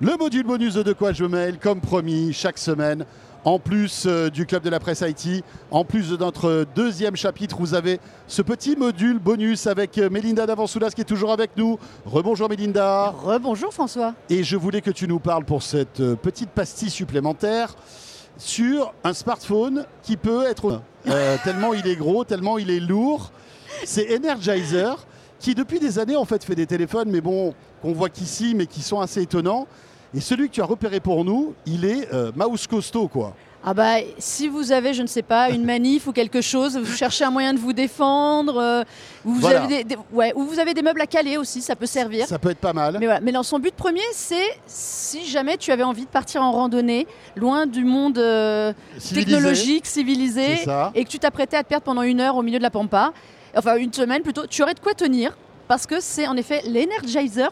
[0.00, 3.06] Le module bonus de De quoi je mail, comme promis, chaque semaine.
[3.44, 7.56] En plus euh, du club de la presse IT, en plus de notre deuxième chapitre,
[7.58, 11.78] vous avez ce petit module bonus avec euh, Mélinda Davansoulas qui est toujours avec nous.
[12.04, 13.08] Rebonjour Mélinda.
[13.08, 14.12] Rebonjour François.
[14.28, 17.74] Et je voulais que tu nous parles pour cette euh, petite pastille supplémentaire
[18.36, 23.30] sur un smartphone qui peut être euh, tellement il est gros, tellement il est lourd.
[23.84, 25.06] C'est Energizer
[25.38, 27.54] qui depuis des années en fait fait des téléphones, mais bon,
[27.86, 29.66] qu'on voit qu'ici, mais qui sont assez étonnants.
[30.14, 33.34] Et celui que tu as repéré pour nous, il est euh, mouse costaud quoi.
[33.68, 36.92] Ah bah si vous avez, je ne sais pas, une manif ou quelque chose, vous
[36.96, 38.82] cherchez un moyen de vous défendre, euh,
[39.24, 39.62] ou, vous Voilà.
[39.64, 42.26] avez des, des- ouais, ou vous avez des meubles à caler aussi, ça peut servir.
[42.26, 42.96] Ça peut être pas mal.
[43.00, 43.20] Mais voilà.
[43.20, 47.06] Mais non, son but premier, c'est si jamais tu avais envie de partir en randonnée,
[47.36, 49.32] loin du monde euh, Civilisé.
[49.32, 50.58] technologique, civilisé,
[50.94, 53.12] et que tu t'apprêtais à te perdre pendant une heure au milieu de la pampa,
[53.56, 57.50] enfin une semaine plutôt, tu aurais de quoi tenir, parce que c'est en effet l'Energizer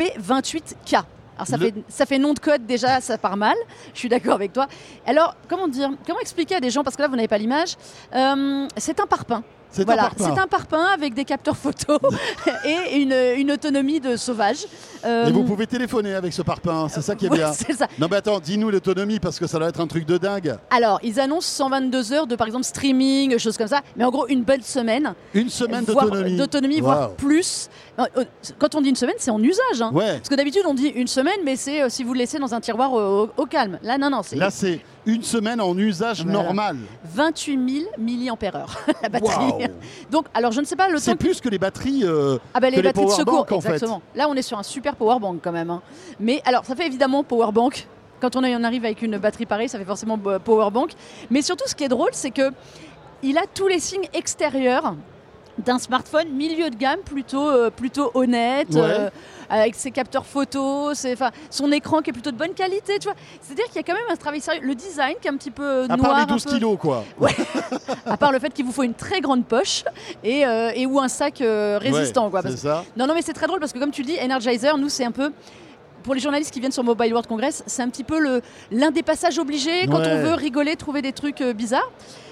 [0.00, 0.94] P28K.
[1.36, 3.56] Alors ça, Le- fait, ça fait nom de code déjà, ça part mal,
[3.94, 4.66] je suis d'accord avec toi.
[5.06, 7.76] Alors, comment dire, comment expliquer à des gens, parce que là vous n'avez pas l'image,
[8.14, 9.42] euh, c'est un parpaing.
[9.72, 10.34] C'est Voilà, un parpaing.
[10.34, 11.98] c'est un parpaing avec des capteurs photo
[12.64, 14.66] et une, une autonomie de sauvage.
[15.04, 17.52] Euh, Et vous pouvez téléphoner avec ce parpaing, c'est ça qui est ouais, bien.
[17.52, 17.86] c'est ça.
[17.98, 20.56] Non mais attends, dis-nous l'autonomie parce que ça doit être un truc de dingue.
[20.70, 24.26] Alors, ils annoncent 122 heures de, par exemple, streaming, choses comme ça, mais en gros,
[24.28, 25.14] une bonne semaine.
[25.34, 26.36] Une semaine voire- d'autonomie.
[26.36, 27.14] d'autonomie, voire Waouh.
[27.16, 27.68] plus.
[27.98, 28.04] Euh,
[28.58, 29.80] Quand on dit une semaine, c'est en usage.
[29.80, 29.90] hein.
[29.94, 30.16] Ouais.
[30.16, 32.54] Parce que d'habitude, on dit une semaine, mais c'est euh, si vous le laissez dans
[32.54, 33.78] un tiroir euh, au, au calme.
[33.82, 36.42] Là, non, non, c'est Là c'est une semaine en usage Voilà.
[36.42, 36.76] normal.
[37.04, 38.66] 28 000 milliampères
[39.02, 39.68] la batterie.
[40.10, 42.02] Donc, alors, je ne sais pas le temps C'est plus que les batteries.
[42.04, 43.68] euh, Ah bah que les les batteries de secours, powerbanks, en fait.
[43.74, 44.02] exactement.
[44.14, 45.70] Là, on est sur un super powerbank quand même.
[45.70, 45.82] hein.
[46.18, 47.86] Mais alors, ça fait évidemment powerbank.
[48.20, 50.90] Quand on en arrive avec une batterie pareille, ça fait forcément euh, powerbank.
[51.30, 52.50] Mais surtout, ce qui est drôle, c'est que
[53.22, 54.94] il a tous les signes extérieurs
[55.58, 58.80] d'un smartphone milieu de gamme, plutôt, euh, plutôt honnête, Ouais.
[58.82, 59.10] euh,
[59.50, 61.16] avec ses capteurs photos, ses-
[61.50, 62.98] son écran qui est plutôt de bonne qualité.
[62.98, 64.60] Tu vois, c'est-à-dire qu'il y a quand même un travail sérieux.
[64.62, 66.50] Le design qui est un petit peu euh, à noir, part les un 12 peu-
[66.52, 67.04] kilos quoi.
[68.06, 69.84] à part le fait qu'il vous faut une très grande poche
[70.24, 72.42] et, euh, et ou un sac euh, résistant, Ouais, quoi.
[72.42, 72.84] Parce C'est ça.
[72.96, 75.04] non, non, mais c'est très drôle parce que comme tu le dis, Energizer, nous, c'est
[75.04, 75.32] un peu.
[76.02, 78.40] Pour les journalistes qui viennent sur Mobile World Congress, c'est un petit peu
[78.70, 80.12] l'un des passages obligés quand Ouais.
[80.12, 81.90] on veut rigoler, trouver des trucs euh, bizarres.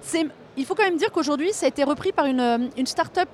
[0.00, 0.26] C'est-
[0.56, 3.28] Il faut quand même dire qu'aujourd'hui, ça a été repris par une, une start-up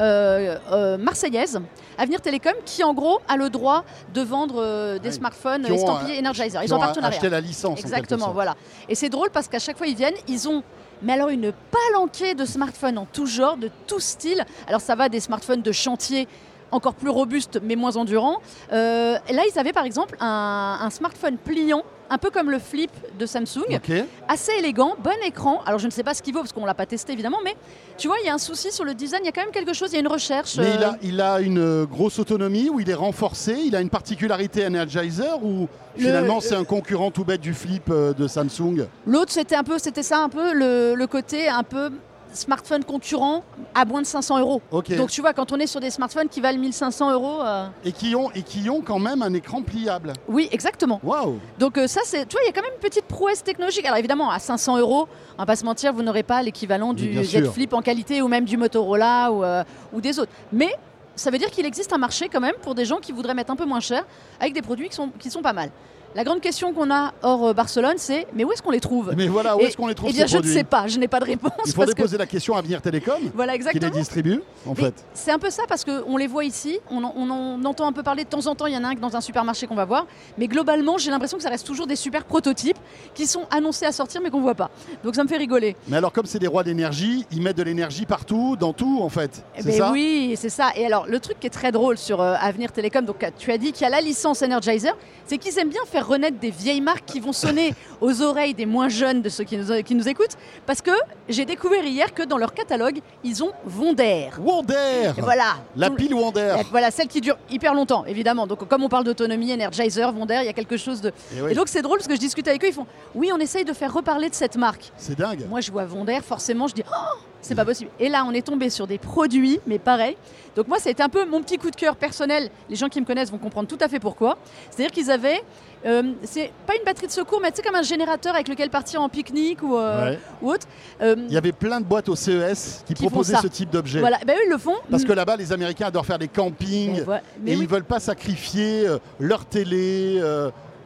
[0.00, 1.60] euh, euh, marseillaise,
[1.98, 6.62] Avenir Télécom, qui en gros a le droit de vendre euh, des smartphones estampillés Energizer.
[6.64, 7.16] Ils ont partenariat.
[7.16, 7.80] acheté la licence.
[7.80, 8.56] Exactement, voilà.
[8.88, 10.62] Et c'est drôle parce qu'à chaque fois ils viennent, ils ont
[11.02, 14.44] mais alors une palanquée de smartphones en tout genre, de tout style.
[14.68, 16.28] Alors ça va des smartphones de chantier
[16.72, 18.40] encore plus robustes mais moins endurants.
[18.72, 22.90] Euh, là ils avaient par exemple un, un smartphone pliant, un peu comme le flip
[23.18, 23.80] de Samsung,
[24.28, 25.60] assez élégant, bon écran.
[25.64, 27.54] Alors je ne sais pas ce qu'il vaut parce qu'on l'a pas testé évidemment, mais
[27.96, 29.52] tu vois il y a un souci sur le design, il y a quand même
[29.52, 30.56] quelque chose, il y a une recherche.
[30.56, 33.76] Mais il euh, a, il a une euh, grosse autonomie où il est renforcé, il
[33.76, 38.12] a une particularité Energizer ou Le- finalement c'est un concurrent tout bête du flip euh,
[38.12, 38.86] de Samsung?
[39.06, 41.90] L'autre, c'était un peu, c'était ça un peu le, le côté un peu
[42.32, 43.44] smartphone concurrent
[43.74, 44.62] à moins de 500 euros.
[44.70, 47.92] Donc tu vois, quand on est sur des smartphones qui valent 1500 euros, euh, et,
[47.92, 50.12] qui ont, et qui ont quand même un écran pliable.
[50.28, 51.00] oui, exactement.
[51.02, 53.42] Waouh Donc euh, ça, c'est, tu vois, il y a quand même une petite prouesse
[53.42, 53.84] technologique.
[53.84, 57.22] Alors évidemment, à 500 euros, on va pas se mentir, vous n'aurez pas l'équivalent du
[57.24, 57.50] Z.
[57.52, 60.32] Flip en qualité ou même du Motorola ou, euh, ou des autres.
[60.52, 60.74] Mais
[61.14, 63.52] ça veut dire qu'il existe un marché quand même pour des gens qui voudraient mettre
[63.52, 64.04] un peu moins cher
[64.40, 65.70] avec des produits qui sont, qui sont pas mal.
[66.14, 69.14] La grande question qu'on a hors euh, Barcelone, c'est mais où est-ce qu'on les trouve
[69.16, 71.08] Mais voilà, où est-ce qu'on les trouve Eh bien, je ne sais pas, je n'ai
[71.08, 71.52] pas de réponse.
[71.64, 73.92] Il faudrait que- poser la question à Avenir Télécom Voilà, qui les exactement.
[73.98, 74.94] distribue en Mais fait.
[75.14, 77.92] C'est un peu ça parce qu'on les voit ici, on en, on en entend un
[77.92, 79.74] peu parler de temps en temps, il y en a un dans un supermarché qu'on
[79.74, 80.06] va voir,
[80.36, 82.78] mais globalement j'ai l'impression que ça reste toujours des super prototypes
[83.14, 84.70] qui sont annoncés à sortir mais qu'on voit pas.
[85.04, 85.76] Donc ça me fait rigoler.
[85.88, 89.08] Mais alors comme c'est des rois d'énergie, ils mettent de l'énergie partout, dans tout en
[89.08, 89.42] fait.
[89.56, 89.90] Eh C'est ben ça?
[89.92, 90.72] oui, c'est ça.
[90.76, 93.56] Et alors le truc qui est très drôle sur euh, Avenir Télécom, donc tu as
[93.56, 94.94] dit qu'il y a la licence Energizer,
[95.26, 98.66] c'est qu'ils aiment bien faire renaître des vieilles marques qui vont sonner aux oreilles des
[98.66, 100.36] moins jeunes de ceux qui nous, qui nous écoutent,
[100.66, 100.90] parce que
[101.28, 104.30] j'ai découvert hier que dans leur catalogue, ils ont Wonder.
[104.38, 105.56] Wonder voilà.
[105.76, 108.46] La pile Wonder Et Voilà, celle qui dure hyper longtemps, évidemment.
[108.46, 111.08] Donc, comme on parle d'autonomie, Energizer, Wonder, il y a quelque chose de.
[111.36, 113.30] Et oui, Et donc, c'est drôle parce que je discute avec eux, ils font Oui,
[113.32, 114.92] on essaye de faire reparler de cette marque.
[114.96, 115.46] C'est dingue.
[115.48, 117.90] Moi, je vois Wonder, forcément, je dis Oh, c'est pas possible.
[118.00, 120.16] Et là, on est tombé sur des produits, mais pareil.
[120.56, 122.48] Donc, moi, c'était un peu mon petit coup de cœur personnel.
[122.70, 124.36] Les gens qui me connaissent vont comprendre tout à fait pourquoi.
[124.70, 125.42] C'est-à-dire qu'ils avaient.
[125.84, 129.02] euh, c'est pas une batterie de secours, mais c'est comme un générateur avec lequel partir
[129.02, 130.18] en pique-nique ou, euh, Ouais.
[130.42, 130.66] ou autre.
[131.00, 133.40] Euh, Il y avait plein de boîtes au CES qui, proposaient ça.
[133.40, 133.98] ce type d'objet.
[134.00, 134.76] voilà, ben, eux, ils le font.
[134.90, 137.02] Parce que là-bas, les Américains adorent faire des campings.
[137.40, 137.62] Mais et oui.
[137.62, 138.86] ils veulent pas sacrifier
[139.18, 140.22] leur télé,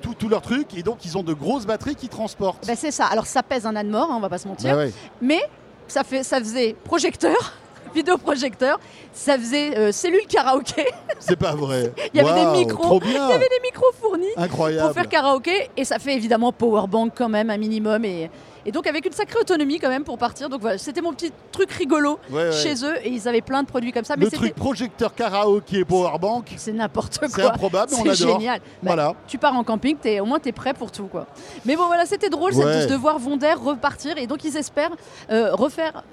[0.00, 0.72] tout, tout leur truc.
[0.76, 2.66] Et donc, ils ont de grosses batteries qui transportent.
[2.66, 3.06] Ben, c'est ça.
[3.06, 4.74] Alors, ça pèse un âne mort, hein, on va pas se mentir.
[4.76, 4.92] Ouais.
[5.20, 5.40] Mais
[5.88, 7.54] ça, fait, ça faisait projecteur,
[7.94, 8.78] vidéoprojecteur.
[9.12, 10.86] Ça faisait euh, cellule karaoké.
[11.18, 11.92] C'est pas vrai.
[12.14, 12.82] Il y avait des micros.
[12.82, 13.26] Trop bien.
[13.26, 14.86] Il y avait des micros fournis Incroyable.
[14.86, 15.70] pour faire karaoké.
[15.76, 18.04] Et ça fait évidemment powerbank quand même, un minimum.
[18.04, 18.30] Et,
[18.68, 20.48] et donc avec une sacrée autonomie quand même pour partir.
[20.50, 22.52] Donc voilà, c'était mon petit truc rigolo Ouais, ouais.
[22.52, 22.94] chez eux.
[23.02, 24.14] Et ils avaient plein de produits comme ça.
[24.16, 27.28] Le truc projecteur karaoké powerbank, c'est n'importe quoi.
[27.28, 28.38] c'est improbable, mais on C'est adore.
[28.38, 28.58] génial.
[28.60, 29.14] Bah, Voilà.
[29.26, 31.06] tu pars en camping, es, au moins tu es prêt pour tout.
[31.06, 31.26] Quoi.
[31.64, 34.18] Mais bon, voilà, c'était drôle cette- de voir Vonder repartir.
[34.18, 34.92] Et donc, ils espèrent
[35.30, 36.04] euh, refaire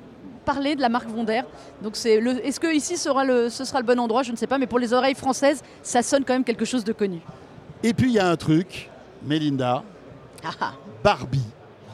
[0.45, 1.41] parler de la marque Vonder.
[1.81, 4.23] Donc, c'est le, est-ce que ici sera le, ce sera le bon endroit?
[4.23, 4.57] Je ne sais pas.
[4.57, 7.19] Mais pour les oreilles françaises, ça sonne quand même quelque chose de connu.
[7.83, 8.89] Et puis il y a un truc,
[9.25, 9.83] Mélinda,
[10.43, 10.71] Ah, ah.
[11.03, 11.41] Barbie.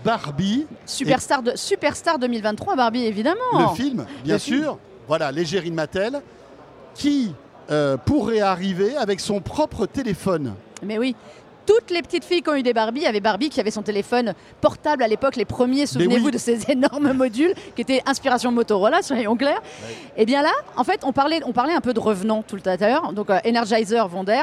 [0.03, 3.39] Barbie, Superstar, de, Superstar 2023, Barbie, évidemment.
[3.53, 4.63] le film, bien Le film.
[4.63, 4.77] sûr.
[5.07, 6.21] Voilà, l'égérie Mattel,
[6.95, 7.33] qui
[7.69, 10.53] euh, pourrait arriver avec son propre téléphone.
[10.83, 11.15] Mais oui.
[11.63, 13.71] Toutes les petites filles qui ont eu des Barbie, il y avait Barbie qui avait
[13.71, 16.31] son téléphone portable à l'époque, les premiers, souvenez-vous oui.
[16.31, 19.61] de ces énormes modules qui étaient inspiration Motorola, soyons clairs.
[20.17, 22.75] Et bien là, en fait, on parlait, on parlait un peu de revenants tout à
[22.77, 24.41] l'heure, donc euh, Energizer, Vonder.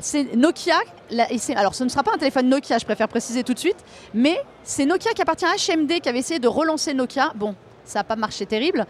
[0.00, 0.76] C'est Nokia,
[1.10, 3.54] la- et c'est- alors ce ne sera pas un téléphone Nokia, je préfère préciser tout
[3.54, 3.76] de suite,
[4.14, 7.32] mais c'est Nokia qui appartient à HMD qui avait essayé de relancer Nokia.
[7.34, 7.54] Bon,
[7.84, 8.86] ça n'a pas marché terrible.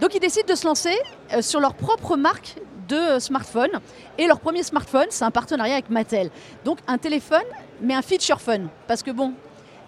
[0.00, 0.94] Donc ils décident de se lancer
[1.34, 2.54] euh, sur leur propre marque
[2.88, 3.70] de euh, smartphone.
[4.16, 6.30] Et leur premier smartphone, c'est un partenariat avec Mattel.
[6.64, 7.42] Donc un téléphone,
[7.82, 8.68] mais un feature phone.
[8.86, 9.32] Parce que bon,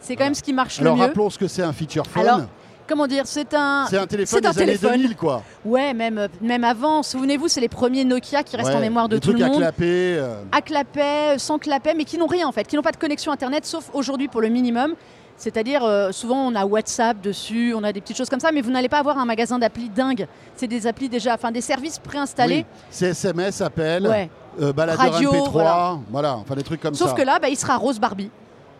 [0.00, 1.06] c'est quand même ce qui marche Alors le mieux.
[1.06, 2.23] rappelons ce que c'est un feature phone.
[2.26, 2.41] Alors,
[2.88, 3.87] Comment dire C'est un.
[3.90, 4.93] c'est un téléphone c'est un des années téléphone.
[5.02, 5.43] 2000, quoi.
[5.64, 7.02] Ouais, même, euh, même avant.
[7.02, 9.49] Souvenez-vous, c'est les premiers Nokia qui restent Ouais, en mémoire de tout le trucs à
[9.50, 9.58] monde.
[9.58, 10.17] clapper.
[10.19, 12.96] euh, À clapet, sans clapet, mais qui n'ont rien en fait, qui n'ont pas de
[12.96, 14.94] connexion internet, sauf aujourd'hui pour le minimum.
[15.37, 18.61] C'est-à-dire, euh, souvent on a WhatsApp dessus, on a des petites choses comme ça, mais
[18.61, 20.26] vous n'allez pas avoir un magasin d'applis dingue.
[20.56, 22.64] C'est des applis déjà, enfin des services préinstallés.
[22.69, 24.31] oui, c'est SMS, appel, Ouais.
[24.61, 25.99] euh, baladeur Radio, MP3, voilà.
[26.11, 26.37] voilà.
[26.38, 27.14] enfin des trucs comme Sauf ça.
[27.14, 28.31] que là, bah, il sera rose Barbie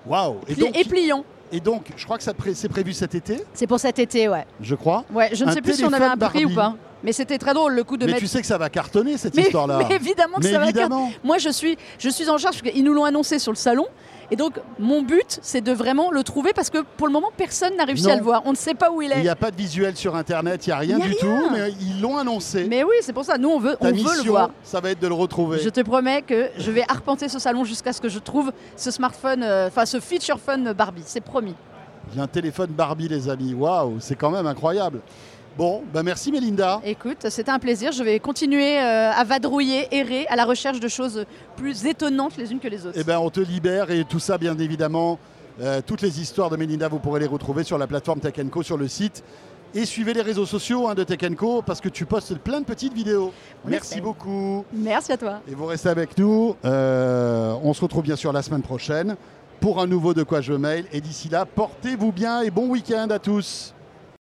[0.07, 1.25] Waouh et donc, et pliant.
[1.53, 4.29] Et donc, je crois que ça pré- c'est prévu cet été, C'est pour cet été,
[4.29, 4.45] ouais.
[4.61, 5.05] je crois.
[5.13, 6.75] Ouais, je ne Un sais plus si on avait un prix ou pas.
[7.05, 8.23] Mais c'était très drôle le coup de Mais mettre.
[8.23, 9.79] tu sais que ça va cartonner cette mais, histoire-là.
[9.89, 11.11] mais évidemment que Mais ça va évidemment.
[11.23, 13.87] Moi, je suis, je suis en charge parce qu'ils nous l'ont annoncé sur le salon.
[14.31, 17.77] Et donc, mon but, c'est de vraiment le trouver parce que pour le moment, personne
[17.77, 18.13] n'a réussi Non.
[18.13, 18.43] à le voir.
[18.45, 19.23] On ne sait pas où il Il est.
[19.23, 21.15] n'y a pas de visuel sur Internet, il n'y a rien Il y a du
[21.27, 21.39] rien.
[21.41, 22.67] tout, mais ils l'ont annoncé.
[22.69, 23.39] Mais oui, c'est pour ça.
[23.39, 24.51] Nous, on veut, Ta on mission, veut le voir.
[24.63, 25.61] ça va être de le retrouver.
[25.61, 28.91] Je te promets que je vais arpenter ce salon jusqu'à ce que je trouve ce
[28.91, 31.03] smartphone, euh, enfin ce feature phone Barbie.
[31.07, 31.55] C'est promis.
[32.15, 33.55] J'ai un téléphone Barbie, les amis.
[33.55, 35.01] Waouh, c'est quand même incroyable.
[35.57, 36.81] Bon, bah merci Mélinda.
[36.85, 37.91] Écoute, c'était un plaisir.
[37.91, 41.25] Je vais continuer euh, à vadrouiller, errer à la recherche de choses
[41.57, 42.97] plus étonnantes les unes que les autres.
[42.99, 45.19] Eh ben, on te libère et tout ça, bien évidemment.
[45.61, 48.63] euh, toutes les histoires de Mélinda, vous pourrez les retrouver sur la plateforme Tech Co
[48.63, 49.25] sur le site.
[49.75, 52.65] Et suivez les réseaux sociaux hein, de Tech Co parce que tu postes plein de
[52.65, 53.33] petites vidéos.
[53.67, 54.65] On Merci beaucoup.
[54.73, 55.41] Merci à toi.
[55.51, 56.55] Et vous restez avec nous.
[56.65, 59.17] Euh, on se retrouve bien sûr la semaine prochaine
[59.61, 60.87] pour un nouveau De quoi je mail.
[60.93, 63.75] Et d'ici là, portez-vous bien et bon week-end à tous.